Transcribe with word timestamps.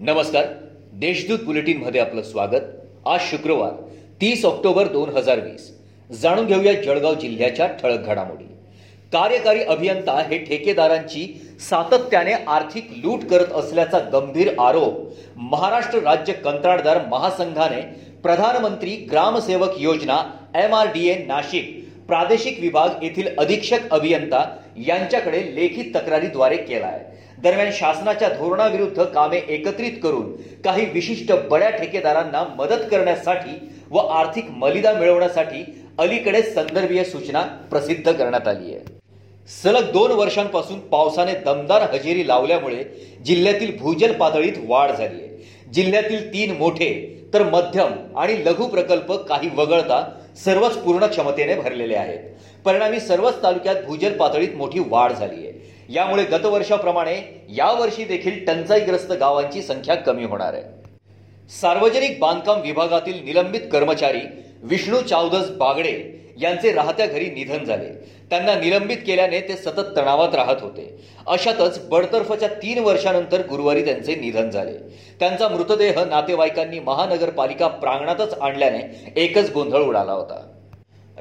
नमस्कार. 0.00 0.44
देशदूत 0.92 1.38
बुलेटिनमध्ये 1.44 2.00
आपलं 2.00 2.22
स्वागत. 2.22 2.60
आज 3.06 3.20
शुक्रवार 3.20 3.72
तीस 4.20 4.44
ऑक्टोबर 4.44 4.88
दोन 4.88 5.08
हजार 5.16 5.40
वीस. 5.40 5.68
जाणून 6.10 6.46
घेऊया 6.46 6.72
जळगाव 6.82 7.14
जिल्ह्याच्या 7.14 7.66
ठळक 7.82 8.06
घडामोडी. 8.06 8.44
कार्यकारी 9.12 9.62
अभियंता 9.64 10.16
हे 10.28 10.38
ठेकेदारांची 10.38 11.26
सातत्याने 11.68 12.32
आर्थिक 12.48 12.88
लूट 13.04 13.24
करत 13.30 13.52
असल्याचा 13.54 13.98
गंभीर 14.12 14.52
आरोप 14.58 15.36
महाराष्ट्र 15.50 16.00
राज्य 16.04 16.32
कंत्राटदार 16.34 17.04
महासंघाने 17.08 17.80
प्रधानमंत्री 18.22 18.96
ग्रामसेवक 19.10 19.80
योजना 19.80 20.22
M 20.64 20.74
R 20.74 20.92
D 20.94 21.08
A 21.08 21.14
Nashik 21.26 21.78
प्रादेशिक 22.06 22.60
विभाग 22.60 23.02
येथील 23.04 23.28
अधीक्षक 23.38 23.92
अभियंता 23.92 24.44
यांच्याकडे 24.86 25.44
लेखी 25.54 25.90
तक्रारीद्वारे 25.94 26.56
केला 26.56 26.86
आहे 26.86 27.18
दरम्यान 27.42 27.70
शासनाच्या 27.72 28.28
धोरणाविरुद्ध 28.28 29.04
कामे 29.04 29.40
एकत्रित 29.48 29.92
करून 30.02 30.32
काही 30.64 30.84
विशिष्ट 30.84 31.32
बड्या 31.50 31.70
ठेकेदारांना 31.70 32.44
मदत 32.58 32.82
करण्यासाठी 32.90 33.70
व 33.90 33.98
आर्थिक 33.98 34.50
मलिदा 34.50 34.92
मिळवण्यासाठी 34.92 35.64
अलीकडे 35.98 36.42
संदर्भीय 36.42 37.04
सूचना 37.04 37.42
प्रसिद्ध 37.70 38.12
करण्यात 38.12 38.48
आली 38.48 38.74
आहे. 38.74 38.84
सलग 39.62 39.90
दोन 39.92 40.10
वर्षांपासून 40.10 40.78
पावसाने 40.80 41.34
दमदार 41.34 41.82
हजेरी 41.82 42.28
लावल्यामुळे 42.28 42.84
जिल्ह्यातील 43.24 43.76
भूजल 43.80 44.12
पातळीत 44.12 44.52
वाढ 44.66 44.90
झाली 44.90 45.22
आहे. 45.22 45.70
जिल्ह्यातील 45.74 46.32
तीन 46.32 46.56
मोठे 46.56 46.90
तर 47.34 47.42
मध्यम 47.42 47.92
आणि 48.16 48.44
लघु 48.44 48.66
प्रकल्प 48.66 49.12
काही 49.12 49.48
वगळता 49.54 50.04
सर्वच 50.44 50.76
पूर्ण 50.76 51.06
क्षमतेने 51.06 51.54
भरलेले 51.54 51.94
आहेत. 51.94 52.18
परिणामी 52.64 53.00
सर्वच 53.00 53.42
तालुक्यात 53.42 53.76
भूजल 53.86 54.12
पातळीत 54.12 54.54
मोठी 54.56 54.80
वाढ 54.88 55.12
झाली 55.12 55.46
आहे. 55.46 55.59
यामुळे 55.90 56.24
गतवर्षाप्रमाणे 56.24 57.46
यावर्षी 57.48 58.04
देखील 58.04 58.44
टंचाईग्रस्त 58.44 59.12
गावांची 59.12 59.62
संख्या 59.62 59.94
कमी 59.94 60.24
होणार 60.24 60.54
आहे. 60.54 60.62
सार्वजनिक 61.60 62.18
बांधकाम 62.20 62.60
विभागातील 62.60 63.24
निलंबित 63.24 63.60
कर्मचारी 63.72 64.20
विष्णू 64.62 65.00
चावदस 65.00 65.50
बागडे 65.50 66.20
यांचे 66.40 66.72
राहत्या 66.72 67.06
घरी 67.06 67.24
निधन 67.24 67.64
झाले. 67.64 67.88
त्यांना 68.30 68.54
निलंबित 68.54 68.96
केल्याने 68.96 69.40
ते 69.40 69.56
सतत 69.56 69.96
तणावात 69.96 70.34
राहत 70.34 70.56
होते. 70.60 71.04
अशातच 71.26 71.88
बडतर्फच्या 71.88 72.48
तीन 72.48 72.78
वर्षानंतर 72.78 73.46
गुरुवारी 73.46 73.84
त्यांचे 73.84 74.14
निधन 74.14 74.50
झाले. 74.50 74.72
त्यांचा 75.20 75.48
मृतदेह 75.48 76.04
नातेवाईकांनी 76.04 76.78
महानगरपालिका 76.78 77.68
प्रांगणातच 77.68 78.38
आणल्याने 78.40 79.12
एकच 79.16 79.52
गोंधळ 79.52 79.82
उडाला 79.82 80.12
होता. 80.12 80.59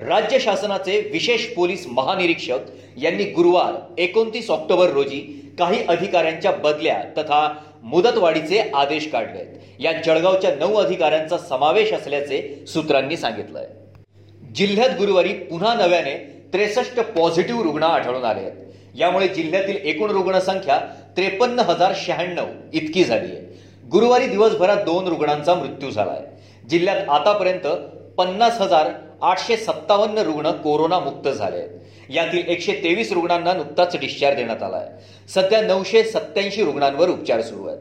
राज्य 0.02 0.40
शासनाचे 0.40 1.00
विशेष 1.12 1.46
पोलीस 1.46 1.86
महानिरीक्षक 1.88 2.60
यांनी 2.98 3.24
गुरुवार 3.24 3.74
एकोणतीस 3.98 4.50
ऑक्टोबर 4.52 4.90
रोजी 4.90 5.20
काही 5.60 5.84
अधिकाऱ्यांच्या 5.90 6.52
बदल्या 6.52 7.02
तथा 7.18 7.42
मुदतवाढीचे 7.84 8.60
आदेश 8.74 9.10
काढले 9.12 9.44
या 9.80 9.92
जळगावच्या 10.06 10.56
नऊ 10.56 10.76
अधिकाऱ्यांचा 10.76 11.38
समावेश 11.38 11.92
असल्याचे 11.94 12.42
सूत्रांनी 12.68 13.18
सांगितलंय. 13.18 13.66
जिल्ह्यात 14.56 14.90
गुरुवारी 14.90 15.34
पुन्हा 15.34 15.74
नव्याने 15.74 16.16
त्रेसष्ट 16.54 17.00
पॉझिटिव्ह 17.00 17.64
रुग्ण 17.64 17.84
आढळून 17.84 18.24
आले 18.24 18.40
आहेत. 18.40 18.98
यामुळे 18.98 19.28
जिल्ह्यातील 19.28 19.78
एकूण 19.84 20.12
रुग्णसंख्या 20.12 20.80
त्रेपन्न 21.18 21.60
हजार 21.60 21.94
शहाण्णव 21.96 22.46
इतकी 22.74 23.04
झाली 23.04 23.36
आहे. 23.36 23.42
गुरुवारी 23.92 24.28
दिवसभरात 24.28 24.84
दोन 24.86 25.08
रुग्णांचा 25.08 25.54
मृत्यू 25.54 25.90
झाला 25.90 26.12
आहे 26.12 26.68
जिल्ह्यात 26.70 27.10
आतापर्यंत 27.10 27.68
पन्नास 28.18 28.60
हजार 28.62 28.88
आठशे 29.22 29.58
सत्तावन्न 29.58 30.18
रुग्ण 30.18 30.52
कोरोनामुक्त 30.52 31.28
झाले 31.28 31.58
आहेत. 31.58 31.70
यातील 32.10 32.44
एकशे 32.48 32.72
तेवीस 32.72 33.12
रुग्णांना 33.12 33.54
नुकताच 33.54 33.98
डिस्चार्ज 34.00 34.38
देण्यात 34.38 34.64
आला 34.64 34.78
आहे. 34.78 34.88
सध्या 35.30 35.62
नऊशे 35.62 36.04
सत्याऐंशी 36.04 36.64
रुग्णांवर 36.64 37.10
उपचार 37.10 37.42
सुरू 37.42 37.68
आहेत. 37.68 37.80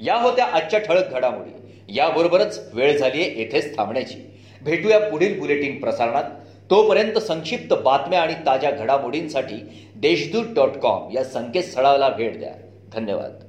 या 0.00 0.16
होत्या 0.16 0.44
आजच्या 0.44 0.80
ठळक 0.80 1.10
घडामोडी. 1.10 1.50
याबरोबरच 1.88 2.70
वेळ 2.72 2.98
झाली 2.98 3.22
आहे 3.22 3.40
येथेच 3.40 3.76
थांबण्याची. 3.76 4.30
भेटूया 4.62 4.98
पुढील 4.98 5.40
बुलेटिन 5.40 5.80
प्रसारणात. 5.80 6.24
तोपर्यंत 6.70 7.18
संक्षिप्त 7.18 7.74
बातम्या 7.74 8.22
आणि 8.22 8.34
ताज्या 8.34 8.70
घडामोडींसाठी 8.70 9.88
देशदूत 9.96 10.44
डॉट 10.54 10.70
कॉम 10.70 11.10
या 11.14 11.24
संकेतस्थळाला 11.24 12.08
भेट 12.08 12.38
द्या. 12.38 12.52
धन्यवाद. 12.92 13.47